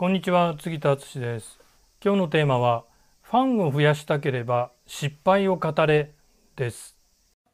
[0.00, 1.58] こんにちは杉田敦です。
[2.02, 2.84] 今日のテーマは
[3.20, 6.14] ファンを増やしたければ失敗を語れ
[6.56, 6.96] です。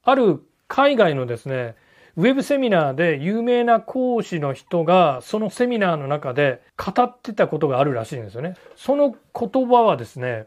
[0.05, 1.75] ある海外のですね
[2.15, 8.55] ウェブセミナーで有名な講師の人がそのセミナーの中で語ってたことがあるらしいんですよね。
[8.77, 10.47] その言葉はですね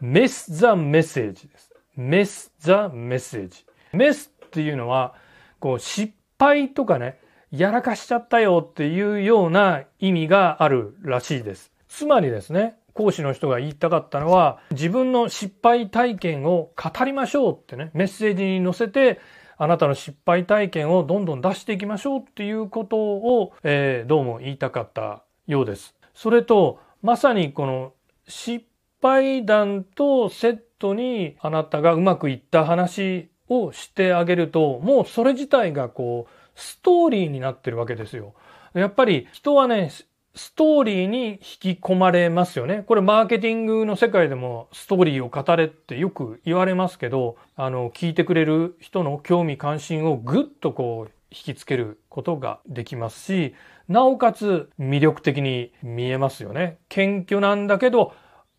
[0.00, 1.70] メス・ザ・メッセージです。
[1.94, 5.14] メス・ザ・メッセージメスっていうのは
[5.60, 11.72] こう失敗とかねやらかしちゃったよっていうような意味があるらしいです。
[11.88, 19.20] つまりですね、講師の人が言いたかったのは、自分の失敗体験を語りましょうってね、メッセージに載せて、
[19.58, 25.94] あなたの失敗体験をどんどん出していきましょうっていうことを、えー、どうも言いたかったようです。
[26.14, 27.92] それと、まさにこの
[28.26, 28.66] 失
[29.00, 38.34] 敗談とセットにあなたがうまくいった話をしてあげると、もうそれ自体がこう、ストーリーになってるわけですよ。
[38.74, 39.90] やっぱり人はね、
[40.34, 41.38] ストーリーに引
[41.76, 42.82] き込まれますよね。
[42.86, 53.54] これマーケティングの世界でもストーリーを語れってよく言われますけど、あの、聞いてくれる人の興味関心をぐっとこう引きつけることができますし、
[53.88, 56.78] なおかつ魅力的に見えますよね。
[56.88, 58.12] 謙虚なんだけど、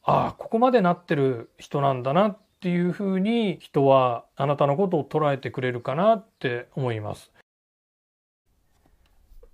[0.03, 7.31] ああ、ここまでなってる人なんだなっていうふうに人はあなたのことを捉えてくれるかなって思います。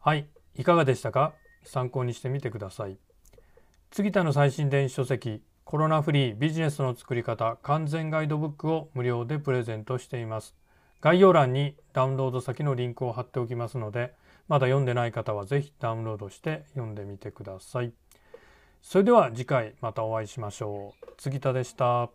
[0.05, 1.33] はい、いかがでしたか？
[1.63, 2.97] 参考にしてみてください。
[3.89, 10.57] 次田の最新電子書籍コロナフリービジネスの作り方完全ガイドブックを無料でプレゼントしています。
[10.99, 14.13] 概要欄にダウンロード先のリンクを貼っておきますので、
[14.49, 17.93] まだ読んでない方はぜひダウンロードして読んでみてください。
[18.81, 21.13] それでは次回またお会いしましょう。
[21.17, 22.09] 杉田でした。